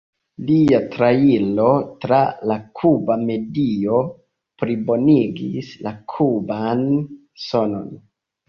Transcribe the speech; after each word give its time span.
Lia 0.45 0.77
trairo 0.93 1.65
tra 2.05 2.21
la 2.51 2.57
kuba 2.79 3.19
medio 3.27 4.01
plibonigis 4.63 5.71
la 5.89 5.95
kuban 6.15 6.85
sonon. 7.47 7.89